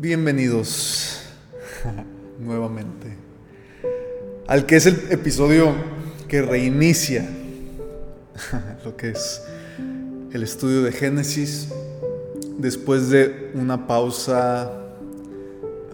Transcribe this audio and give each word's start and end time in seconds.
Bienvenidos 0.00 1.22
nuevamente 2.38 3.16
al 4.46 4.64
que 4.64 4.76
es 4.76 4.86
el 4.86 5.10
episodio 5.10 5.74
que 6.28 6.40
reinicia 6.40 7.28
lo 8.84 8.96
que 8.96 9.08
es 9.08 9.42
el 10.32 10.44
estudio 10.44 10.84
de 10.84 10.92
Génesis 10.92 11.70
después 12.58 13.10
de 13.10 13.50
una 13.54 13.88
pausa 13.88 14.70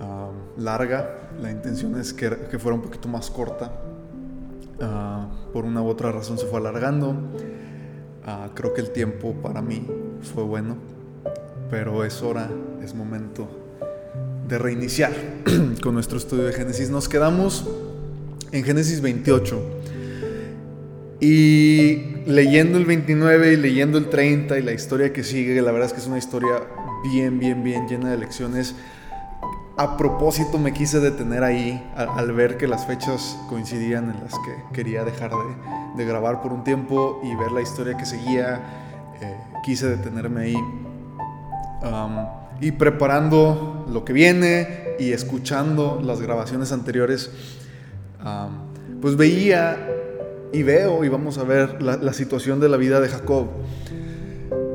ah, 0.01 0.31
larga. 0.59 1.31
La 1.41 1.51
intención 1.51 1.99
es 1.99 2.13
que, 2.13 2.29
fuera 2.59 2.77
un 2.77 2.83
poquito 2.83 3.09
más 3.09 3.31
corta. 3.31 3.73
Ah, 4.83 5.31
por 5.51 5.65
una 5.65 5.81
u 5.81 5.87
otra 5.87 6.13
razón 6.13 6.37
se 6.37 6.45
fue 6.45 6.61
alargando. 6.61 7.17
Ah, 8.27 8.51
creo 8.53 8.75
que 8.75 8.83
el 8.83 8.91
tiempo 8.91 9.33
para 9.33 9.63
mí 9.63 9.89
fue 10.35 10.43
bueno, 10.43 10.77
pero 11.71 12.05
es 12.05 12.21
hora, 12.21 12.51
es 12.83 12.95
momento 12.95 13.64
de 14.49 14.59
reiniciar 14.59 15.13
con 15.83 15.95
nuestro 15.95 16.19
estudio 16.19 16.45
de 16.45 16.53
Génesis. 16.53 16.91
Nos 16.91 17.09
quedamos 17.09 17.69
en 18.53 18.65
Génesis 18.65 19.01
28 19.01 19.63
y 21.21 22.25
leyendo 22.27 22.79
el 22.79 22.85
29 22.85 23.53
y 23.53 23.57
leyendo 23.57 23.99
el 23.99 24.09
30 24.09 24.59
y 24.59 24.63
la 24.63 24.73
historia 24.73 25.13
que 25.13 25.25
sigue, 25.25 25.61
la 25.63 25.73
verdad 25.73 25.87
es 25.87 25.93
que 25.95 26.01
es 26.01 26.07
una 26.07 26.19
historia 26.19 26.63
bien, 27.03 27.39
bien, 27.39 27.63
bien 27.65 27.89
llena 27.89 28.11
de 28.11 28.19
lecciones. 28.19 28.75
A 29.77 29.97
propósito 29.97 30.59
me 30.59 30.73
quise 30.73 31.01
detener 31.01 31.43
ahí 31.43 31.83
al, 31.97 32.31
ver 32.33 32.57
que 32.57 32.69
las 32.69 32.87
fechas 32.87 33.37
coincidían 33.49 34.05
en 34.11 34.21
las 34.23 34.35
que 34.35 34.55
quería 34.73 35.05
dejar 35.05 35.31
de, 35.31 35.97
de 35.97 36.05
grabar 36.05 36.43
por 36.43 36.53
un 36.53 36.63
tiempo 36.63 37.21
y 37.25 37.35
ver 37.35 37.51
la 37.51 37.61
historia 37.61 37.97
que 37.97 38.07
seguía, 38.07 38.61
eh, 39.21 39.37
quise 39.65 39.89
detenerme 39.89 40.43
ahí. 40.43 40.57
Y 42.61 42.73
preparando 42.73 43.87
lo 43.91 44.05
que 44.05 44.13
viene 44.13 44.97
y 44.99 45.13
escuchando 45.13 46.01
las 46.05 46.21
grabaciones 46.21 46.73
anteriores, 46.73 47.31
pues 49.01 49.17
veía 49.17 49.89
y 50.53 50.63
veo 50.63 51.05
y 51.05 51.09
vamos 51.09 51.39
a 51.39 51.45
ver 51.45 51.83
la, 51.83 52.13
situación 52.13 52.61
de 52.61 52.69
la 52.69 52.77
vida 52.77 53.01
de 53.01 53.09
Jacob. 53.09 53.47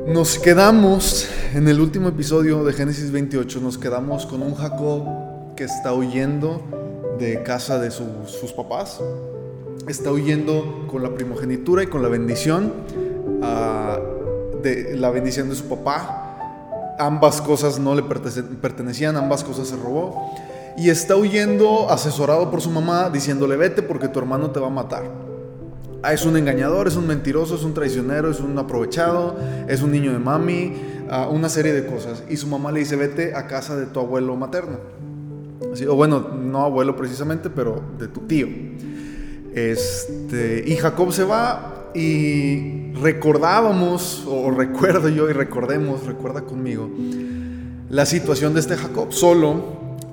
Nos 0.06 0.38
quedamos 0.38 1.28
en 1.54 1.68
el 1.68 1.80
último 1.80 2.08
episodio 2.08 2.64
de 2.64 2.72
Génesis 2.72 3.10
28, 3.10 3.60
nos 3.60 3.78
quedamos 3.78 4.26
con 4.26 4.42
un 4.42 4.54
Jacob 4.54 5.54
que 5.56 5.64
está 5.64 5.94
huyendo 5.94 6.62
de 7.18 7.42
casa 7.42 7.78
de 7.78 7.90
sus 7.90 8.52
papás, 8.54 9.00
está 9.88 10.12
huyendo 10.12 10.86
con 10.90 11.02
la 11.02 11.14
primogenitura 11.14 11.82
y 11.82 11.86
con 11.86 12.02
la 12.02 12.08
bendición, 12.08 12.72
ah, 13.42 13.98
de 14.62 14.96
la 14.96 15.10
bendición 15.10 15.48
de 15.48 15.54
su 15.54 15.64
papá. 15.64 16.29
Ambas 17.00 17.40
cosas 17.40 17.78
no 17.78 17.94
le 17.94 18.02
pertenecían, 18.02 19.16
ambas 19.16 19.42
cosas 19.42 19.68
se 19.68 19.76
robó. 19.76 20.34
Y 20.76 20.90
está 20.90 21.16
huyendo 21.16 21.90
asesorado 21.90 22.50
por 22.50 22.60
su 22.60 22.70
mamá 22.70 23.10
diciéndole 23.10 23.56
vete 23.56 23.82
porque 23.82 24.08
tu 24.08 24.18
hermano 24.18 24.50
te 24.50 24.60
va 24.60 24.66
a 24.66 24.70
matar. 24.70 25.04
Ah, 26.02 26.12
es 26.12 26.24
un 26.24 26.36
engañador, 26.36 26.88
es 26.88 26.96
un 26.96 27.06
mentiroso, 27.06 27.54
es 27.54 27.62
un 27.62 27.74
traicionero, 27.74 28.30
es 28.30 28.40
un 28.40 28.58
aprovechado, 28.58 29.36
es 29.68 29.82
un 29.82 29.92
niño 29.92 30.12
de 30.12 30.18
mami, 30.18 30.74
ah, 31.10 31.28
una 31.30 31.48
serie 31.48 31.72
de 31.72 31.86
cosas. 31.86 32.22
Y 32.28 32.36
su 32.36 32.46
mamá 32.46 32.70
le 32.72 32.80
dice 32.80 32.96
vete 32.96 33.34
a 33.34 33.46
casa 33.46 33.76
de 33.76 33.86
tu 33.86 34.00
abuelo 34.00 34.36
materno. 34.36 34.78
o 35.88 35.94
bueno, 35.94 36.20
no 36.20 36.64
abuelo 36.64 36.96
precisamente, 36.96 37.50
pero 37.50 37.82
de 37.98 38.08
tu 38.08 38.20
tío. 38.20 38.46
Este, 39.54 40.64
y 40.66 40.76
Jacob 40.76 41.12
se 41.12 41.24
va 41.24 41.79
y 41.94 42.92
recordábamos, 42.94 44.24
o 44.28 44.50
recuerdo 44.50 45.08
yo 45.08 45.28
y 45.28 45.32
recordemos, 45.32 46.06
recuerda 46.06 46.42
conmigo, 46.42 46.88
la 47.88 48.06
situación 48.06 48.54
de 48.54 48.60
este 48.60 48.76
Jacob, 48.76 49.12
solo, 49.12 49.62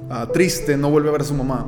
ah, 0.10 0.28
triste, 0.34 0.78
no 0.78 0.90
vuelve 0.90 1.10
a 1.10 1.12
ver 1.12 1.22
a 1.22 1.26
su 1.26 1.34
mamá. 1.34 1.66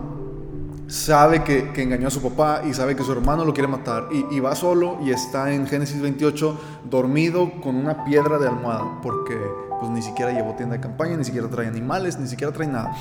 Sabe 0.88 1.44
que, 1.44 1.72
engañó 1.76 2.08
a 2.08 2.12
su 2.12 2.22
papá 2.22 2.64
y 2.68 2.74
sabe 2.74 2.96
que 2.96 3.04
su 3.04 3.12
hermano 3.12 3.46
lo 3.46 3.54
quiere 3.54 3.68
matar. 3.68 4.08
Y, 4.12 4.26
y 4.36 4.40
va 4.40 4.56
solo 4.56 4.98
y 5.06 5.12
está 5.12 5.54
en 5.54 5.68
Génesis 5.68 6.02
28 6.02 6.60
dormido 6.90 7.52
con 7.62 7.76
una 7.76 8.06
piedra 8.06 8.40
de 8.40 8.48
almohada 8.48 9.00
porque 9.04 9.38
pues 9.80 9.92
ni 9.92 10.02
siquiera 10.02 10.32
llevó 10.32 10.56
tienda 10.56 10.76
de 10.76 10.82
campaña, 10.82 11.16
ni 11.16 11.24
siquiera 11.24 11.48
trae 11.48 11.68
animales, 11.68 12.18
ni 12.20 12.28
siquiera 12.28 12.52
trae 12.52 12.68
nada. 12.68 12.92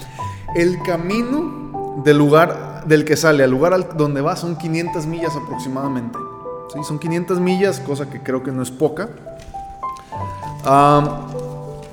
El 0.54 0.82
camino 0.82 2.00
del 2.04 2.18
lugar 2.18 2.84
del 2.86 3.04
que 3.04 3.16
sale 3.16 3.42
al 3.42 3.50
lugar 3.50 3.96
donde 3.96 4.20
va 4.20 4.36
son 4.36 4.56
500 4.56 5.06
millas 5.06 5.34
aproximadamente. 5.34 6.18
¿Sí? 6.72 6.80
Son 6.86 6.98
500 6.98 7.40
millas, 7.40 7.80
cosa 7.80 8.10
que 8.10 8.20
creo 8.20 8.42
que 8.42 8.52
no 8.52 8.62
es 8.62 8.70
poca. 8.70 9.08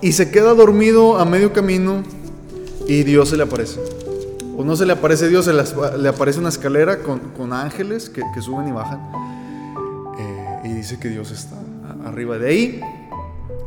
y 0.01 0.11
se 0.11 0.31
queda 0.31 0.53
dormido 0.53 1.17
a 1.17 1.25
medio 1.25 1.53
camino 1.53 2.03
y 2.87 3.03
Dios 3.03 3.29
se 3.29 3.37
le 3.37 3.43
aparece. 3.43 3.79
O 4.57 4.63
no 4.63 4.75
se 4.75 4.85
le 4.85 4.93
aparece 4.93 5.27
Dios, 5.27 5.45
se 5.45 5.53
le, 5.53 6.09
aparece 6.09 6.39
una 6.39 6.49
escalera 6.49 6.99
con, 6.99 7.53
ángeles 7.53 8.09
que, 8.09 8.41
suben 8.41 8.67
y 8.67 8.71
bajan. 8.71 8.99
Eh, 10.17 10.59
y 10.65 10.69
dice 10.69 10.97
que 10.97 11.09
Dios 11.09 11.31
está 11.31 11.57
arriba 12.05 12.37
de 12.37 12.49
ahí. 12.49 12.81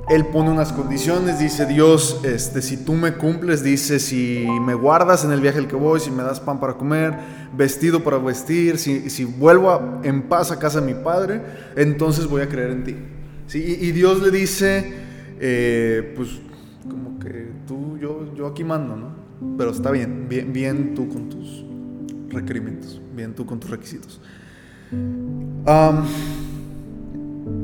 Él 0.08 0.24
pone 0.26 0.50
unas 0.50 0.72
condiciones, 0.72 1.38
dice 1.38 1.66
Dios, 1.66 2.22
este, 2.24 2.62
si 2.62 2.78
tú 2.78 2.94
me 2.94 3.14
cumples, 3.14 3.62
dice, 3.62 3.98
si 3.98 4.46
me 4.64 4.72
guardas 4.72 5.22
en 5.24 5.32
el 5.32 5.40
viaje 5.42 5.58
al 5.58 5.68
que 5.68 5.76
voy, 5.76 6.00
si 6.00 6.10
me 6.10 6.22
das 6.22 6.40
pan 6.40 6.60
para 6.60 6.74
comer, 6.74 7.14
vestido 7.54 8.02
para 8.02 8.16
vestir, 8.16 8.78
si, 8.78 9.10
si 9.10 9.24
vuelvo 9.24 10.00
en 10.02 10.22
paz 10.22 10.50
a 10.50 10.58
casa 10.58 10.80
de 10.80 10.94
mi 10.94 11.02
padre, 11.02 11.42
entonces 11.76 12.26
voy 12.26 12.40
a 12.40 12.48
creer 12.48 12.70
en 12.70 12.84
ti. 12.84 12.96
¿Sí? 13.48 13.78
Y, 13.80 13.92
Dios 13.92 14.22
le 14.22 14.30
dice, 14.30 14.92
eh, 15.40 16.14
pues 16.16 16.40
como 16.88 17.18
que 17.18 17.50
tú, 17.66 17.98
yo, 17.98 18.34
yo 18.34 18.46
aquí 18.46 18.64
mando, 18.64 18.96
¿no? 18.96 19.56
Pero 19.58 19.70
está 19.70 19.90
bien, 19.90 20.26
bien, 20.26 20.52
bien 20.54 20.94
tú 20.94 21.08
con 21.08 21.28
tus 21.28 21.64
requerimientos, 22.30 23.00
bien 23.14 23.34
tú 23.34 23.44
con 23.44 23.60
tus 23.60 23.70
requisitos. 23.70 24.20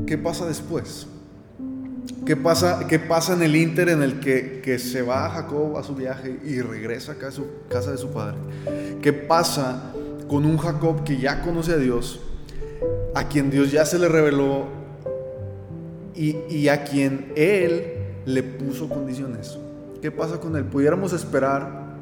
¿Qué 0.05 0.17
pasa 0.19 0.45
después? 0.45 1.07
¿Qué 2.25 2.35
pasa, 2.35 2.87
¿Qué 2.87 2.99
pasa 2.99 3.33
en 3.33 3.43
el 3.43 3.55
Inter 3.55 3.89
en 3.89 4.01
el 4.01 4.19
que, 4.19 4.61
que, 4.63 4.79
se 4.79 5.01
va 5.01 5.29
Jacob 5.29 5.77
a 5.77 5.83
su 5.83 5.95
viaje 5.95 6.39
y 6.43 6.61
regresa 6.61 7.15
a 7.25 7.31
su 7.31 7.45
casa 7.69 7.91
de 7.91 7.97
su 7.97 8.11
padre? 8.11 8.37
¿Qué 9.01 9.13
pasa 9.13 9.93
con 10.27 10.45
un 10.45 10.57
Jacob 10.57 11.03
que 11.03 11.17
ya 11.17 11.41
conoce 11.41 11.73
a 11.73 11.77
Dios, 11.77 12.19
a 13.13 13.27
quien 13.27 13.49
Dios 13.49 13.71
ya 13.71 13.85
se 13.85 13.99
le 13.99 14.07
reveló 14.07 14.65
y, 16.15 16.35
y 16.49 16.67
a 16.69 16.83
quien 16.83 17.31
Él 17.35 17.83
le 18.25 18.43
puso 18.43 18.89
condiciones? 18.89 19.57
¿Qué 20.01 20.11
pasa 20.11 20.39
con 20.39 20.55
él? 20.55 20.65
Pudiéramos 20.65 21.13
esperar 21.13 21.95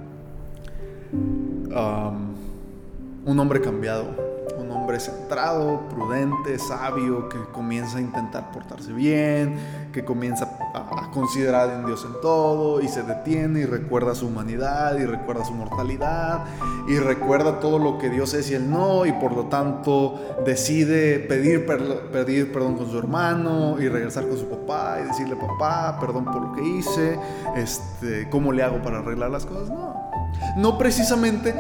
um, 1.14 2.34
un 3.26 3.40
hombre 3.40 3.62
cambiado 3.62 4.33
hombre 4.84 5.00
centrado, 5.00 5.80
prudente, 5.90 6.60
sabio, 6.60 7.30
que 7.30 7.38
comienza 7.54 8.00
a 8.00 8.02
intentar 8.02 8.52
portarse 8.52 8.92
bien, 8.92 9.58
que 9.94 10.04
comienza 10.04 10.58
a, 10.74 11.10
considerar 11.14 11.70
en 11.70 11.86
Dios 11.86 12.06
en 12.06 12.20
todo 12.20 12.82
y 12.82 12.90
se 12.90 13.04
detiene 13.04 13.62
y 13.62 13.66
recuerda 13.66 14.14
su 14.14 14.28
humanidad 14.28 14.98
y 14.98 15.06
recuerda 15.06 15.46
su 15.46 15.54
mortalidad 15.54 16.44
y 16.86 16.98
recuerda 16.98 17.62
todo 17.62 17.80
lo 17.80 17.98
que 17.98 18.10
Dios 18.10 18.34
es 18.34 18.52
y 18.52 18.56
él 18.56 18.70
no 18.70 19.06
y 19.06 19.14
por 19.14 19.32
lo 19.32 19.46
tanto 19.46 20.20
decide 20.46 21.20
pedir, 21.20 21.66
perdón 21.66 22.76
con 22.76 22.92
su 22.92 23.00
hermano 23.00 23.80
y 23.80 23.88
regresar 23.88 24.28
con 24.28 24.38
su 24.38 24.50
papá 24.50 24.98
y 25.02 25.08
decirle 25.08 25.38
papá, 25.38 25.98
perdón 25.98 26.26
por 26.26 26.42
lo 26.42 26.52
que 26.52 26.62
hice, 26.62 27.18
este, 27.56 28.28
¿cómo 28.30 28.52
le 28.52 28.64
hago 28.64 28.82
para 28.82 29.00
arreglar 29.00 29.30
las 29.30 29.46
cosas? 29.46 29.70
No, 29.70 30.12
no 30.58 30.78
precisamente 30.78 31.54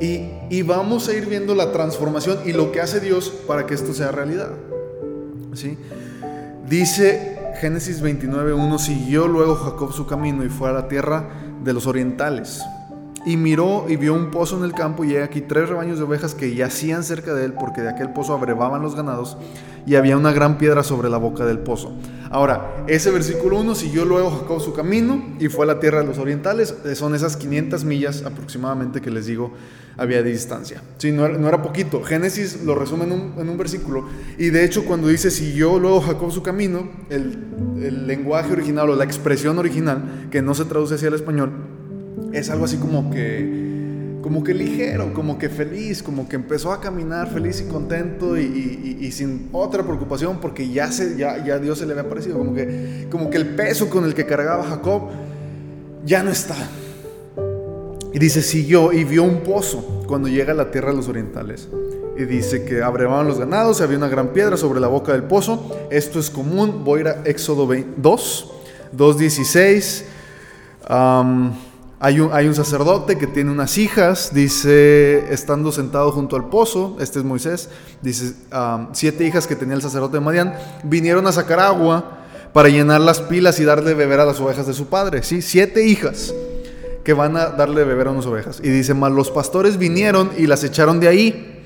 y, 0.00 0.62
vamos 0.62 1.08
a 1.08 1.14
ir 1.14 1.26
viendo 1.26 1.54
la 1.54 1.72
transformación 1.72 2.38
y 2.44 2.52
lo 2.52 2.70
que 2.70 2.80
hace 2.80 3.00
Dios 3.00 3.30
para 3.46 3.66
que 3.66 3.74
esto 3.74 3.94
sea 3.94 4.12
realidad. 4.12 4.50
¿Sí? 5.54 5.78
Dice 6.68 7.54
Génesis 7.60 8.02
29.1, 8.02 8.78
siguió 8.78 9.26
luego 9.26 9.54
Jacob 9.54 9.92
su 9.92 10.06
camino 10.06 10.44
y 10.44 10.48
fue 10.48 10.68
a 10.68 10.72
la 10.72 10.88
tierra 10.88 11.28
de 11.64 11.72
los 11.72 11.86
orientales. 11.86 12.62
Y 13.24 13.36
miró 13.36 13.86
y 13.88 13.96
vio 13.96 14.14
un 14.14 14.30
pozo 14.30 14.56
en 14.58 14.64
el 14.64 14.72
campo 14.72 15.04
y 15.04 15.16
hay 15.16 15.22
aquí 15.22 15.40
tres 15.40 15.68
rebaños 15.68 15.98
de 15.98 16.04
ovejas 16.04 16.34
que 16.34 16.54
yacían 16.54 17.02
cerca 17.02 17.34
de 17.34 17.44
él 17.44 17.54
porque 17.54 17.80
de 17.80 17.88
aquel 17.88 18.10
pozo 18.10 18.34
abrevaban 18.34 18.82
los 18.82 18.94
ganados 18.94 19.36
y 19.84 19.96
había 19.96 20.16
una 20.16 20.32
gran 20.32 20.58
piedra 20.58 20.82
sobre 20.82 21.08
la 21.08 21.16
boca 21.16 21.44
del 21.44 21.58
pozo. 21.58 21.92
Ahora, 22.30 22.84
ese 22.88 23.10
versículo 23.10 23.60
1 23.60 23.74
siguió 23.74 24.04
luego 24.04 24.30
Jacob 24.30 24.60
su 24.60 24.72
camino 24.72 25.22
y 25.38 25.48
fue 25.48 25.64
a 25.64 25.68
la 25.68 25.80
tierra 25.80 26.00
de 26.00 26.06
los 26.06 26.18
orientales. 26.18 26.74
Son 26.94 27.14
esas 27.14 27.36
500 27.36 27.84
millas 27.84 28.22
aproximadamente 28.24 29.00
que 29.00 29.10
les 29.10 29.26
digo 29.26 29.52
había 29.96 30.22
de 30.22 30.30
distancia. 30.30 30.82
Sí, 30.98 31.12
no 31.12 31.26
era, 31.26 31.62
poquito. 31.62 32.02
Génesis 32.02 32.62
lo 32.64 32.74
resume 32.74 33.04
en 33.04 33.48
un, 33.48 33.58
versículo. 33.58 34.06
Y 34.38 34.50
de 34.50 34.64
hecho, 34.64 34.84
cuando 34.84 35.08
dice 35.08 35.30
siguió 35.30 35.78
luego 35.78 36.00
Jacob 36.00 36.30
su 36.30 36.42
camino, 36.42 36.90
el, 37.08 37.38
el 37.82 38.06
lenguaje 38.06 38.52
original 38.52 38.90
o 38.90 38.96
la 38.96 39.04
expresión 39.04 39.58
original, 39.58 40.28
que 40.30 40.42
no 40.42 40.54
se 40.54 40.66
traduce 40.66 40.96
hacia 40.96 41.08
el 41.08 41.14
español, 41.14 41.52
es 42.32 42.50
algo 42.50 42.66
así 42.66 42.76
como 42.76 43.10
que 43.10 43.65
como 44.26 44.42
que 44.42 44.54
ligero, 44.54 45.14
como 45.14 45.38
que 45.38 45.48
feliz, 45.48 46.02
como 46.02 46.28
que 46.28 46.34
empezó 46.34 46.72
a 46.72 46.80
caminar 46.80 47.32
feliz 47.32 47.60
y 47.60 47.70
contento 47.70 48.36
y, 48.36 49.08
sin 49.12 49.50
otra 49.52 49.84
preocupación 49.84 50.40
porque 50.40 50.68
ya, 50.68 50.90
se, 50.90 51.16
ya, 51.16 51.44
ya 51.44 51.60
Dios 51.60 51.78
se 51.78 51.86
le 51.86 51.92
había 51.92 52.02
aparecido, 52.02 52.36
como 52.36 52.52
que, 52.52 53.06
como 53.08 53.30
que 53.30 53.36
el 53.36 53.46
peso 53.50 53.88
con 53.88 54.04
el 54.04 54.14
que 54.14 54.26
cargaba 54.26 54.64
Jacob 54.64 55.10
ya 56.04 56.24
no 56.24 56.32
está, 56.32 56.56
Y 58.12 58.18
dice, 58.18 58.42
siguió 58.42 58.92
y 58.92 59.04
vio 59.04 59.22
un 59.22 59.44
pozo 59.44 60.02
cuando 60.08 60.26
llega 60.26 60.50
a 60.50 60.56
la 60.56 60.72
tierra 60.72 60.90
de 60.90 60.96
los 60.96 61.06
orientales. 61.06 61.68
Y 62.18 62.24
dice 62.24 62.64
que 62.64 62.82
abrevaban 62.82 63.28
los 63.28 63.38
ganados 63.38 63.78
y 63.78 63.84
había 63.84 63.96
una 63.96 64.08
gran 64.08 64.32
piedra 64.32 64.56
sobre 64.56 64.80
la 64.80 64.88
boca 64.88 65.12
del 65.12 65.22
pozo. 65.22 65.70
Esto 65.88 66.18
es 66.18 66.30
común. 66.30 66.82
Voy 66.82 66.98
a 66.98 67.00
ir 67.02 67.08
a 67.10 67.22
Éxodo 67.26 67.68
2, 67.68 68.52
2.16. 68.96 70.04
hay, 71.98 72.20
un, 72.20 72.54
sacerdote 72.54 73.16
que 73.16 73.26
tiene 73.26 73.50
unas 73.50 73.78
hijas. 73.78 74.34
Dice, 74.34 75.32
estando 75.32 75.72
sentado 75.72 76.12
junto 76.12 76.36
al 76.36 76.48
pozo, 76.48 76.96
este 77.00 77.20
es 77.20 77.24
Moisés. 77.24 77.70
Dice, 78.02 78.34
siete 78.92 79.24
hijas 79.24 79.46
que 79.46 79.56
tenía 79.56 79.74
el 79.74 79.82
sacerdote 79.82 80.18
de 80.18 80.20
Madián 80.20 80.54
vinieron 80.84 81.26
a 81.26 81.32
sacar 81.32 81.58
agua 81.60 82.18
para 82.52 82.68
llenar 82.68 83.00
las 83.00 83.20
pilas 83.20 83.60
y 83.60 83.64
darle 83.64 83.94
beber 83.94 84.20
a 84.20 84.26
las 84.26 84.40
ovejas 84.40 84.66
de 84.66 84.74
su 84.74 84.86
padre. 84.86 85.22
¿sí? 85.22 85.40
Siete 85.40 85.86
hijas 85.86 86.34
que 87.02 87.12
van 87.14 87.36
a 87.36 87.46
darle 87.46 87.84
beber 87.84 88.08
a 88.08 88.10
unas 88.10 88.26
ovejas. 88.26 88.60
Y 88.62 88.68
dice, 88.68 88.92
mas 88.92 89.12
los 89.12 89.30
pastores 89.30 89.78
vinieron 89.78 90.32
y 90.36 90.46
las 90.46 90.64
echaron 90.64 91.00
de 91.00 91.08
ahí. 91.08 91.64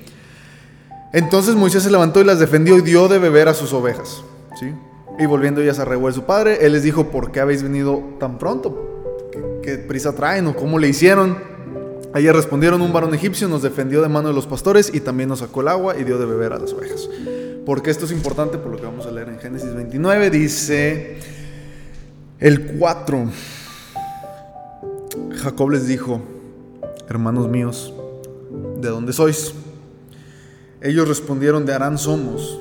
Entonces 1.13 1.55
Moisés 1.55 1.83
se 1.83 1.91
levantó 1.91 2.21
y 2.21 2.23
las 2.23 2.39
defendió 2.39 2.77
y 2.77 2.81
dio 2.81 3.09
de 3.09 3.19
beber 3.19 3.49
a 3.49 3.53
sus 3.53 3.73
ovejas. 3.73 4.23
¿sí? 4.57 4.73
Y 5.19 5.25
volviendo 5.25 5.59
ellas 5.61 5.79
a 5.79 5.85
de 5.85 6.13
su 6.13 6.23
padre, 6.23 6.65
él 6.65 6.71
les 6.71 6.83
dijo, 6.83 7.07
¿por 7.07 7.31
qué 7.31 7.41
habéis 7.41 7.63
venido 7.63 8.01
tan 8.17 8.37
pronto? 8.37 9.00
¿Qué, 9.61 9.77
prisa 9.77 10.13
traen 10.13 10.47
o 10.47 10.55
cómo 10.55 10.79
le 10.79 10.89
hicieron? 10.89 11.37
Ellas 12.13 12.35
respondieron, 12.35 12.81
un 12.81 12.91
varón 12.91 13.13
egipcio 13.13 13.47
nos 13.47 13.61
defendió 13.61 14.01
de 14.01 14.09
mano 14.09 14.27
de 14.27 14.33
los 14.33 14.45
pastores 14.45 14.91
y 14.93 14.99
también 14.99 15.29
nos 15.29 15.39
sacó 15.39 15.61
el 15.61 15.69
agua 15.69 15.97
y 15.97 16.03
dio 16.03 16.17
de 16.17 16.25
beber 16.25 16.53
a 16.53 16.59
las 16.59 16.73
ovejas. 16.73 17.09
Porque 17.65 17.89
esto 17.89 18.05
es 18.05 18.11
importante 18.11 18.57
por 18.57 18.71
lo 18.71 18.77
que 18.77 18.85
vamos 18.85 19.05
a 19.05 19.11
leer 19.11 19.29
en 19.29 19.39
Génesis 19.39 19.73
29, 19.73 20.29
dice 20.29 21.19
el 22.39 22.77
4. 22.77 23.29
Jacob 25.37 25.69
les 25.69 25.87
dijo, 25.87 26.21
hermanos 27.07 27.47
míos, 27.47 27.93
¿de 28.79 28.89
dónde 28.89 29.13
sois? 29.13 29.53
Ellos 30.81 31.07
respondieron, 31.07 31.65
de 31.65 31.73
Arán 31.73 31.97
somos. 31.97 32.59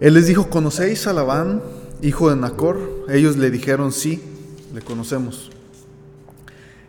Él 0.00 0.14
les 0.14 0.26
dijo, 0.26 0.48
¿conocéis 0.48 1.06
a 1.06 1.12
Labán, 1.12 1.62
hijo 2.00 2.30
de 2.30 2.36
Nacor? 2.36 2.78
Ellos 3.08 3.36
le 3.36 3.50
dijeron, 3.50 3.92
sí, 3.92 4.22
le 4.72 4.80
conocemos. 4.80 5.50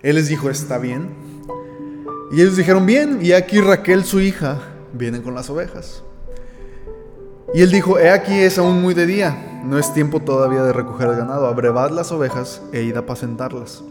Él 0.06 0.18
les 0.18 0.28
dijo, 0.28 0.52
está 0.52 0.78
bien. 0.78 1.10
Y 2.32 2.40
ellos 2.40 2.56
dijeron, 2.56 2.86
bien, 2.86 3.18
y 3.24 3.32
aquí 3.32 3.60
Raquel, 3.60 4.06
su 4.06 4.22
hija, 4.22 4.60
vienen 4.94 5.24
con 5.24 5.34
las 5.34 5.50
ovejas. 5.50 6.04
Y 7.56 7.64
él 7.64 7.72
dijo, 7.72 7.98
he 7.98 8.12
aquí 8.12 8.34
es 8.34 8.60
aún 8.60 8.84
muy 8.84 8.94
de 8.94 9.08
día, 9.08 9.62
no 9.66 9.80
es 9.80 9.92
tiempo 9.96 10.20
todavía 10.20 10.62
de 10.62 10.74
recoger 10.74 11.10
el 11.10 11.16
ganado, 11.16 11.48
abrevad 11.48 11.90
las 11.90 12.12
ovejas 12.12 12.62
e 12.72 12.84
id 12.84 12.96
a 12.96 13.00
apacentarlas. 13.00 13.84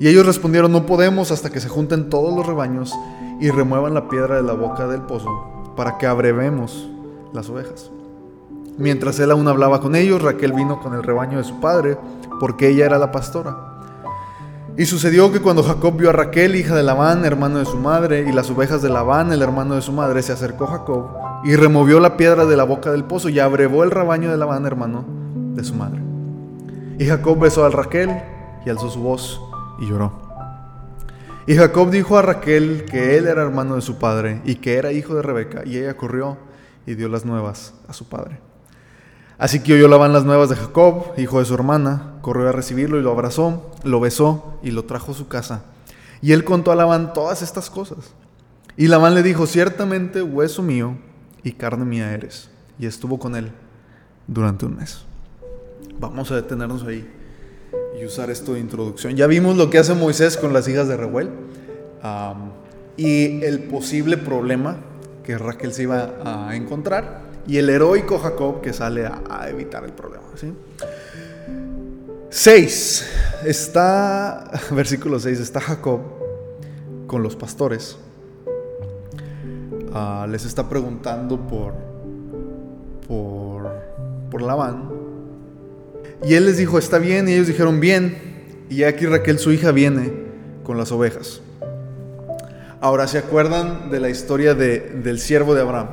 Y 0.00 0.08
ellos 0.08 0.24
respondieron, 0.24 0.72
no 0.72 0.86
podemos 0.86 1.30
hasta 1.30 1.50
que 1.50 1.60
se 1.60 1.68
junten 1.68 2.08
todos 2.08 2.34
los 2.34 2.46
rebaños 2.46 2.94
y 3.38 3.50
remuevan 3.50 3.92
la 3.92 4.08
piedra 4.08 4.36
de 4.36 4.42
la 4.42 4.54
boca 4.54 4.86
del 4.86 5.02
pozo 5.02 5.28
para 5.76 5.98
que 5.98 6.06
abrevemos 6.06 6.88
las 7.34 7.50
ovejas. 7.50 7.90
Mientras 8.78 9.20
él 9.20 9.30
aún 9.30 9.46
hablaba 9.46 9.82
con 9.82 9.94
ellos, 9.94 10.22
Raquel 10.22 10.54
vino 10.54 10.80
con 10.80 10.94
el 10.94 11.02
rebaño 11.02 11.36
de 11.36 11.44
su 11.44 11.60
padre, 11.60 11.98
porque 12.40 12.68
ella 12.68 12.86
era 12.86 12.98
la 12.98 13.12
pastora. 13.12 13.67
Y 14.78 14.86
sucedió 14.86 15.32
que 15.32 15.40
cuando 15.40 15.64
Jacob 15.64 15.96
vio 15.96 16.10
a 16.10 16.12
Raquel, 16.12 16.54
hija 16.54 16.76
de 16.76 16.84
Labán, 16.84 17.24
hermano 17.24 17.58
de 17.58 17.64
su 17.64 17.76
madre, 17.78 18.24
y 18.28 18.32
las 18.32 18.48
ovejas 18.48 18.80
de 18.80 18.88
Labán, 18.88 19.32
el 19.32 19.42
hermano 19.42 19.74
de 19.74 19.82
su 19.82 19.92
madre, 19.92 20.22
se 20.22 20.30
acercó 20.30 20.68
Jacob 20.68 21.08
y 21.42 21.56
removió 21.56 21.98
la 21.98 22.16
piedra 22.16 22.46
de 22.46 22.56
la 22.56 22.62
boca 22.62 22.92
del 22.92 23.02
pozo 23.02 23.28
y 23.28 23.40
abrevó 23.40 23.82
el 23.82 23.90
rebaño 23.90 24.30
de 24.30 24.36
Labán, 24.36 24.66
hermano 24.66 25.04
de 25.56 25.64
su 25.64 25.74
madre. 25.74 26.00
Y 26.96 27.06
Jacob 27.06 27.40
besó 27.40 27.64
a 27.64 27.70
Raquel 27.70 28.22
y 28.64 28.70
alzó 28.70 28.88
su 28.88 29.00
voz 29.00 29.40
y 29.80 29.88
lloró. 29.88 30.12
Y 31.48 31.56
Jacob 31.56 31.90
dijo 31.90 32.16
a 32.16 32.22
Raquel 32.22 32.84
que 32.84 33.18
él 33.18 33.26
era 33.26 33.42
hermano 33.42 33.74
de 33.74 33.82
su 33.82 33.98
padre 33.98 34.42
y 34.44 34.54
que 34.54 34.76
era 34.76 34.92
hijo 34.92 35.16
de 35.16 35.22
Rebeca, 35.22 35.62
y 35.66 35.76
ella 35.76 35.96
corrió 35.96 36.36
y 36.86 36.94
dio 36.94 37.08
las 37.08 37.24
nuevas 37.24 37.74
a 37.88 37.92
su 37.92 38.08
padre. 38.08 38.47
Así 39.38 39.60
que 39.60 39.74
oyó 39.74 39.86
Labán 39.86 40.12
las 40.12 40.24
nuevas 40.24 40.48
de 40.48 40.56
Jacob, 40.56 41.12
hijo 41.16 41.38
de 41.38 41.44
su 41.44 41.54
hermana, 41.54 42.14
corrió 42.22 42.48
a 42.48 42.52
recibirlo 42.52 42.98
y 42.98 43.02
lo 43.02 43.12
abrazó, 43.12 43.70
lo 43.84 44.00
besó 44.00 44.58
y 44.64 44.72
lo 44.72 44.84
trajo 44.84 45.12
a 45.12 45.14
su 45.14 45.28
casa. 45.28 45.62
Y 46.20 46.32
él 46.32 46.42
contó 46.42 46.72
a 46.72 46.74
Labán 46.74 47.12
todas 47.12 47.40
estas 47.42 47.70
cosas. 47.70 47.98
Y 48.76 48.88
Labán 48.88 49.14
le 49.14 49.22
dijo, 49.22 49.46
ciertamente 49.46 50.22
hueso 50.22 50.62
mío 50.62 50.96
y 51.44 51.52
carne 51.52 51.84
mía 51.84 52.12
eres. 52.12 52.50
Y 52.80 52.86
estuvo 52.86 53.20
con 53.20 53.36
él 53.36 53.52
durante 54.26 54.66
un 54.66 54.76
mes. 54.76 55.02
Vamos 56.00 56.32
a 56.32 56.34
detenernos 56.34 56.82
ahí 56.82 57.08
y 58.00 58.04
usar 58.04 58.30
esto 58.30 58.54
de 58.54 58.60
introducción. 58.60 59.14
Ya 59.14 59.28
vimos 59.28 59.56
lo 59.56 59.70
que 59.70 59.78
hace 59.78 59.94
Moisés 59.94 60.36
con 60.36 60.52
las 60.52 60.66
hijas 60.66 60.88
de 60.88 60.96
Rehuel 60.96 61.30
y 62.96 63.44
el 63.44 63.60
posible 63.70 64.16
problema 64.16 64.78
que 65.22 65.38
Raquel 65.38 65.72
se 65.72 65.84
iba 65.84 66.14
a 66.24 66.56
encontrar 66.56 67.27
y 67.48 67.58
el 67.58 67.68
heroico 67.70 68.18
Jacob 68.18 68.60
que 68.60 68.72
sale 68.72 69.06
a, 69.06 69.48
evitar 69.48 69.84
el 69.84 69.92
problema. 69.92 70.24
¿sí? 70.36 70.52
6. 72.30 73.10
Está, 73.44 74.48
versículo 74.70 75.18
6, 75.18 75.40
está 75.40 75.60
Jacob 75.60 76.00
con 77.08 77.22
los 77.22 77.34
pastores. 77.34 77.96
Ah, 79.92 80.26
les 80.30 80.44
está 80.44 80.68
preguntando 80.68 81.40
por, 81.48 81.72
por, 83.08 83.72
por 84.30 84.42
Labán 84.42 84.98
y 86.24 86.34
él 86.34 86.46
les 86.46 86.56
dijo, 86.56 86.78
está 86.78 86.98
bien, 86.98 87.28
y 87.28 87.32
ellos 87.32 87.46
dijeron, 87.46 87.80
bien. 87.80 88.66
Y 88.68 88.82
aquí 88.82 89.06
Raquel, 89.06 89.38
su 89.38 89.52
hija, 89.52 89.72
viene 89.72 90.12
con 90.64 90.76
las 90.76 90.92
ovejas. 90.92 91.40
Ahora, 92.80 93.06
¿se 93.06 93.18
acuerdan 93.18 93.90
de 93.90 94.00
la 94.00 94.08
historia 94.08 94.54
de, 94.54 94.80
del 94.80 95.20
siervo 95.20 95.54
de 95.54 95.62
Abraham? 95.62 95.88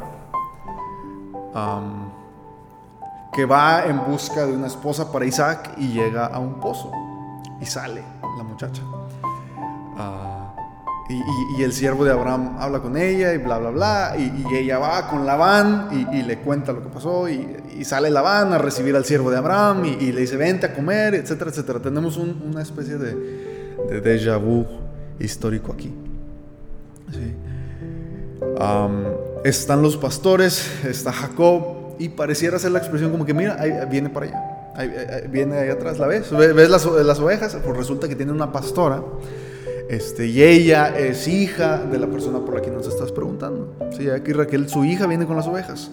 Que 3.33 3.45
va 3.45 3.85
en 3.85 4.05
busca 4.05 4.45
de 4.45 4.53
una 4.53 4.67
esposa 4.67 5.11
para 5.11 5.25
Isaac 5.25 5.73
y 5.77 5.89
llega 5.89 6.25
a 6.25 6.39
un 6.39 6.59
pozo. 6.59 6.91
Y 7.61 7.65
sale 7.65 8.03
la 8.37 8.43
muchacha. 8.43 8.81
Ah, 9.97 10.53
y, 11.57 11.61
el 11.61 11.71
siervo 11.71 12.03
de 12.03 12.11
Abraham 12.11 12.55
habla 12.59 12.79
con 12.79 12.97
ella 12.97 13.33
y 13.33 13.37
bla, 13.37 13.57
bla, 13.59 13.69
bla. 13.69 14.15
Y, 14.17 14.53
ella 14.53 14.79
va 14.79 15.07
con 15.07 15.25
Labán 15.25 16.09
y, 16.11 16.23
le 16.23 16.39
cuenta 16.39 16.73
lo 16.73 16.81
que 16.81 16.89
pasó. 16.89 17.29
Y, 17.29 17.83
sale 17.83 18.09
Labán 18.09 18.53
a 18.53 18.57
recibir 18.57 18.95
al 18.95 19.05
siervo 19.05 19.29
de 19.29 19.37
Abraham 19.37 19.85
y, 19.85 20.11
le 20.11 20.21
dice, 20.21 20.37
vente 20.37 20.65
a 20.65 20.73
comer, 20.73 21.15
etcétera, 21.15 21.51
etcétera. 21.51 21.79
Tenemos 21.79 22.17
una 22.17 22.61
especie 22.61 22.97
de, 22.97 23.15
de 23.89 24.01
déjà 24.01 24.37
vu 24.37 24.65
histórico 25.19 25.71
aquí. 25.73 25.93
Están 29.45 29.81
los 29.81 29.97
pastores, 29.97 30.69
está 30.83 31.11
Jacob. 31.11 31.95
Y 31.97 32.09
pareciera 32.09 32.59
ser 32.59 32.71
la 32.71 32.79
expresión 32.79 33.11
como 33.11 33.25
que, 33.25 33.33
mira, 33.33 33.55
ahí, 33.57 33.71
viene 33.89 34.09
para 34.09 34.25
allá. 34.25 35.27
viene 35.29 35.57
ahí 35.57 35.69
atrás, 35.69 35.97
¿la 35.97 36.07
ves? 36.07 36.29
¿Ves 36.31 36.69
las, 36.69 36.85
las 36.85 37.19
ovejas? 37.19 37.57
Pues 37.63 37.77
resulta 37.77 38.09
que 38.09 38.15
tiene 38.15 38.33
una 38.33 38.51
pastora 38.51 39.01
este, 39.89 40.25
y 40.25 40.41
ella 40.41 40.97
es 40.97 41.27
hija 41.27 41.77
de 41.77 41.99
la 41.99 42.07
persona 42.07 42.39
por 42.39 42.55
la 42.55 42.61
que 42.61 42.71
nos 42.71 42.87
estás 42.87 43.11
preguntando. 43.11 43.73
Sí, 43.95 44.09
aquí 44.09 44.33
Raquel, 44.33 44.67
su 44.67 44.83
hija 44.83 45.05
viene 45.05 45.25
con 45.25 45.35
las 45.35 45.47
ovejas. 45.47 45.91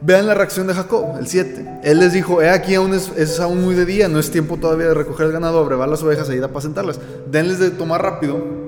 Vean 0.00 0.26
la 0.26 0.34
reacción 0.34 0.66
de 0.66 0.74
Jacob, 0.74 1.16
el 1.18 1.26
7. 1.26 1.80
Él 1.84 2.00
les 2.00 2.12
dijo, 2.12 2.42
he 2.42 2.50
aquí 2.50 2.74
aún 2.74 2.94
es, 2.94 3.40
aún 3.40 3.62
muy 3.62 3.74
de 3.74 3.84
día, 3.84 4.08
no 4.08 4.18
es 4.18 4.30
tiempo 4.30 4.56
todavía 4.56 4.88
de 4.88 4.94
recoger 4.94 5.26
el 5.26 5.32
ganado, 5.32 5.58
abrevar 5.58 5.88
las 5.88 6.02
ovejas 6.02 6.28
e 6.28 6.36
ir 6.36 6.42
a 6.42 6.46
apacentarlas. 6.46 6.98
Denles 7.30 7.58
de 7.58 7.70
tomar 7.70 8.02
rápido. 8.02 8.61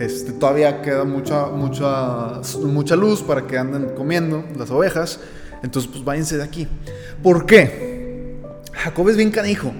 Este, 0.00 0.32
todavía 0.32 0.80
queda 0.80 1.04
mucha, 1.04 1.48
mucha, 1.48 2.40
mucha 2.64 2.96
luz 2.96 3.22
para 3.22 3.46
que 3.46 3.58
anden 3.58 3.90
comiendo 3.94 4.42
las 4.56 4.70
ovejas. 4.70 5.20
Entonces, 5.62 5.90
pues 5.92 6.02
váyanse 6.02 6.38
de 6.38 6.42
aquí. 6.42 6.66
¿Por 7.22 7.44
qué? 7.44 8.40
Jacob 8.72 9.10
es 9.10 9.18
bien 9.18 9.30
canijo. 9.30 9.72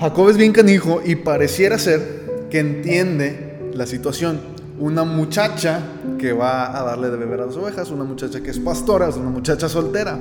Jacob 0.00 0.28
es 0.28 0.36
bien 0.36 0.52
canijo 0.52 1.00
y 1.04 1.14
pareciera 1.14 1.78
ser 1.78 2.48
que 2.50 2.58
entiende 2.58 3.70
la 3.74 3.86
situación. 3.86 4.40
Una 4.80 5.04
muchacha 5.04 5.82
que 6.18 6.32
va 6.32 6.76
a 6.76 6.82
darle 6.82 7.08
de 7.08 7.16
beber 7.16 7.40
a 7.42 7.46
las 7.46 7.56
ovejas, 7.56 7.90
una 7.90 8.02
muchacha 8.02 8.40
que 8.40 8.50
es 8.50 8.58
pastora, 8.58 9.08
es 9.08 9.16
una 9.16 9.30
muchacha 9.30 9.68
soltera. 9.68 10.18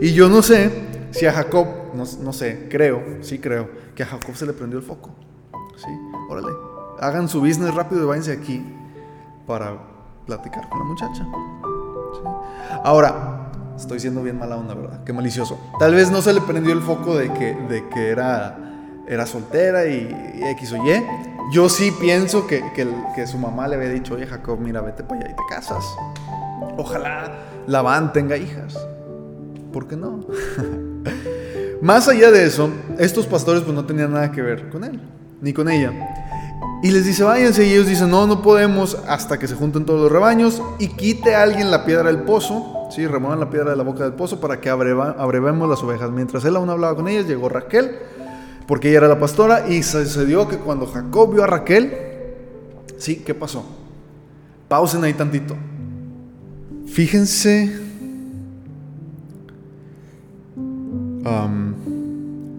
Y 0.00 0.12
yo 0.12 0.28
no 0.28 0.42
sé 0.42 0.70
si 1.10 1.26
a 1.26 1.32
Jacob, 1.32 1.66
no, 1.94 2.32
sé, 2.32 2.68
creo, 2.70 3.02
sí 3.20 3.40
creo, 3.40 3.68
que 3.96 4.04
a 4.04 4.06
Jacob 4.06 4.36
se 4.36 4.46
le 4.46 4.52
prendió 4.52 4.78
el 4.78 4.84
foco. 4.84 5.10
¿Sí? 5.76 5.90
Órale, 6.28 6.73
hagan 7.00 7.28
su 7.28 7.40
business 7.40 7.74
rápido 7.74 8.02
y 8.02 8.06
váyanse 8.06 8.32
aquí 8.32 8.64
para 9.46 9.76
platicar 10.26 10.68
con 10.68 10.78
la 10.78 10.84
muchacha. 10.84 11.26
Ahora, 12.82 13.50
estoy 13.76 14.00
siendo 14.00 14.22
bien 14.22 14.38
mala 14.38 14.56
onda, 14.56 14.74
¿verdad? 14.74 15.04
Qué 15.04 15.12
malicioso. 15.12 15.58
Tal 15.78 15.94
vez 15.94 16.10
no 16.10 16.22
se 16.22 16.32
le 16.32 16.40
prendió 16.40 16.72
el 16.72 16.80
foco 16.80 17.16
de 17.16 17.32
que, 17.32 17.54
de 17.54 17.88
que 17.88 18.08
era, 18.10 18.56
era 19.06 19.26
soltera 19.26 19.86
y, 19.86 20.42
X 20.52 20.72
o 20.72 20.76
Y, 20.76 21.02
yo 21.52 21.68
sí 21.68 21.92
pienso 22.00 22.46
que, 22.46 22.62
que, 22.74 23.26
su 23.26 23.38
mamá 23.38 23.68
le 23.68 23.76
había 23.76 23.90
dicho, 23.90 24.14
oye 24.14 24.26
Jacob, 24.26 24.58
mira, 24.58 24.80
vete 24.80 25.02
para 25.04 25.20
allá 25.20 25.30
y 25.30 25.36
te 25.36 25.42
casas. 25.48 25.84
Ojalá 26.76 27.32
Labán 27.66 28.12
tenga 28.12 28.36
hijas. 28.36 28.78
¿Por 29.72 29.86
qué 29.88 29.96
no? 29.96 30.20
Más 31.82 32.08
allá 32.08 32.30
de 32.30 32.46
eso, 32.46 32.70
estos 32.98 33.26
pastores 33.26 33.62
pues 33.62 33.74
no 33.74 33.84
tenían 33.84 34.12
nada 34.12 34.32
que 34.32 34.40
ver 34.40 34.70
con 34.70 34.84
él, 34.84 35.00
ni 35.42 35.52
con 35.52 35.68
ella. 35.68 35.92
Y 36.84 36.90
les 36.90 37.06
dice, 37.06 37.24
váyanse. 37.24 37.66
Y 37.66 37.72
ellos 37.72 37.86
dicen, 37.86 38.10
no, 38.10 38.26
no 38.26 38.42
podemos 38.42 38.98
hasta 39.08 39.38
que 39.38 39.48
se 39.48 39.54
junten 39.54 39.86
todos 39.86 40.02
los 40.02 40.12
rebaños. 40.12 40.60
Y 40.78 40.88
quite 40.88 41.34
a 41.34 41.42
alguien 41.42 41.70
la 41.70 41.86
piedra 41.86 42.08
del 42.08 42.24
pozo. 42.24 42.88
Sí, 42.90 43.06
remuevan 43.06 43.40
la 43.40 43.48
piedra 43.48 43.70
de 43.70 43.76
la 43.76 43.82
boca 43.82 44.04
del 44.04 44.12
pozo 44.12 44.38
para 44.38 44.60
que 44.60 44.68
abrevemos 44.68 45.66
las 45.66 45.82
ovejas. 45.82 46.10
Mientras 46.10 46.44
él 46.44 46.56
aún 46.56 46.68
hablaba 46.68 46.94
con 46.94 47.08
ellas, 47.08 47.26
llegó 47.26 47.48
Raquel, 47.48 47.92
porque 48.68 48.90
ella 48.90 48.98
era 48.98 49.08
la 49.08 49.18
pastora. 49.18 49.66
Y 49.66 49.82
sucedió 49.82 50.46
que 50.46 50.58
cuando 50.58 50.86
Jacob 50.86 51.32
vio 51.32 51.44
a 51.44 51.46
Raquel, 51.46 51.90
sí, 52.98 53.22
¿qué 53.24 53.32
pasó? 53.32 53.64
Pausen 54.68 55.04
ahí 55.04 55.14
tantito. 55.14 55.56
Fíjense 56.86 57.80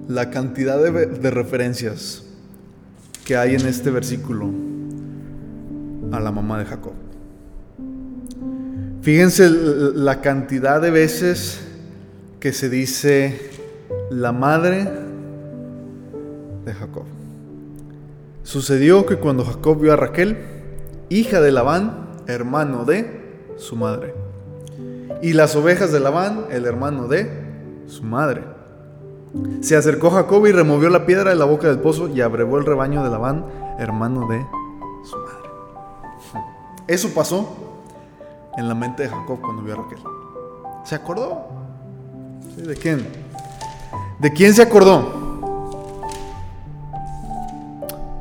la 0.08 0.32
cantidad 0.32 0.80
de 0.80 1.30
referencias 1.30 2.25
que 3.26 3.36
hay 3.36 3.56
en 3.56 3.66
este 3.66 3.90
versículo 3.90 4.52
a 6.12 6.20
la 6.20 6.32
mamá 6.32 6.60
de 6.60 6.66
Jacob. 6.66 6.94
Fíjense 9.02 9.50
la 9.50 10.22
cantidad 10.22 10.80
de 10.80 10.92
veces 10.92 11.60
que 12.40 12.54
se 12.54 12.70
dice 12.70 13.50
la 14.12 14.32
madre 14.32 14.88
de 16.66 16.74
Jacob. 16.74 17.06
Sucedió 18.44 19.08
que 19.08 19.18
cuando 19.18 19.44
Jacob 19.44 19.82
vio 19.82 19.94
a 19.94 19.96
Raquel, 19.96 20.38
hija 21.10 21.42
de 21.42 21.52
Labán, 21.52 22.08
hermano 22.28 22.86
de 22.86 23.22
su 23.58 23.76
madre, 23.76 24.14
y 25.24 25.34
las 25.34 25.56
ovejas 25.56 25.92
de 25.92 26.00
Labán, 26.00 26.46
el 26.52 26.66
hermano 26.66 27.08
de 27.08 27.28
su 27.88 28.04
madre, 28.04 28.55
se 29.62 29.76
acercó 29.76 30.12
Jacob 30.12 30.46
y 30.46 30.52
removió 30.52 30.90
la 30.90 31.06
piedra 31.06 31.32
de 31.32 31.36
la 31.36 31.46
boca 31.46 31.68
del 31.68 31.80
pozo 31.80 32.08
y 32.08 32.22
abrevó 32.22 32.58
el 32.58 32.66
rebaño 32.66 33.04
de 33.04 33.10
Labán, 33.10 33.46
hermano 33.80 34.28
de 34.28 34.46
su 35.04 35.18
madre. 35.18 36.46
Eso 36.88 37.10
pasó 37.14 37.50
en 38.58 38.68
la 38.68 38.76
mente 38.76 39.04
de 39.04 39.10
Jacob 39.10 39.40
cuando 39.42 39.64
vio 39.64 39.74
a 39.74 39.78
Raquel. 39.78 40.00
¿Se 40.84 40.96
acordó? 40.96 41.48
¿De 42.58 42.76
quién? 42.76 43.08
¿De 44.20 44.32
quién 44.32 44.54
se 44.54 44.62
acordó? 44.62 45.26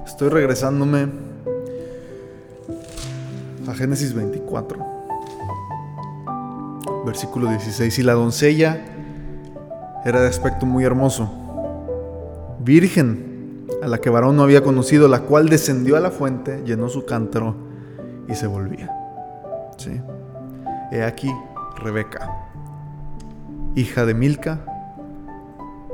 Estoy 0.06 0.28
regresándome 0.30 1.08
a 3.68 3.74
Génesis 3.74 4.14
24, 4.14 4.78
versículo 7.04 7.50
16. 7.50 7.98
Y 7.98 8.02
la 8.02 8.14
doncella 8.14 8.93
era 10.04 10.20
de 10.20 10.28
aspecto 10.28 10.66
muy 10.66 10.84
hermoso, 10.84 11.30
virgen, 12.60 13.66
a 13.82 13.88
la 13.88 13.98
que 13.98 14.10
varón 14.10 14.36
no 14.36 14.42
había 14.42 14.62
conocido, 14.62 15.08
la 15.08 15.20
cual 15.20 15.48
descendió 15.48 15.96
a 15.96 16.00
la 16.00 16.10
fuente, 16.10 16.62
llenó 16.64 16.88
su 16.88 17.04
cántaro 17.04 17.54
y 18.28 18.34
se 18.34 18.46
volvía. 18.46 18.90
¿Sí? 19.76 20.00
He 20.92 21.02
aquí 21.02 21.30
Rebeca, 21.76 22.30
hija 23.74 24.04
de 24.04 24.14
Milca, 24.14 24.60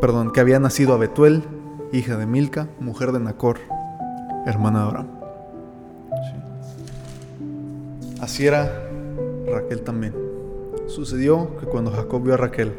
perdón, 0.00 0.32
que 0.32 0.40
había 0.40 0.58
nacido 0.58 0.94
a 0.94 0.98
Betuel, 0.98 1.44
hija 1.92 2.16
de 2.16 2.26
Milca, 2.26 2.68
mujer 2.80 3.12
de 3.12 3.20
Nacor, 3.20 3.58
hermana 4.46 4.80
de 4.80 4.84
Abraham. 4.86 5.08
Así 8.20 8.46
era 8.46 8.70
Raquel 9.46 9.82
también. 9.82 10.14
Sucedió 10.88 11.56
que 11.58 11.66
cuando 11.66 11.90
Jacob 11.90 12.22
vio 12.22 12.34
a 12.34 12.36
Raquel, 12.36 12.74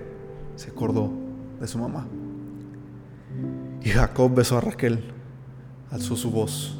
se 0.55 0.69
acordó 0.69 1.20
de 1.61 1.67
su 1.67 1.77
mamá. 1.77 2.07
Y 3.83 3.89
Jacob 3.89 4.33
besó 4.33 4.57
a 4.57 4.61
Raquel, 4.61 4.99
alzó 5.91 6.15
su 6.17 6.31
voz 6.31 6.77